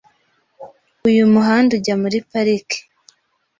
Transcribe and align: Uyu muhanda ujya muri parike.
Uyu 1.09 1.23
muhanda 1.33 1.71
ujya 1.77 1.95
muri 2.03 2.17
parike. 2.29 2.79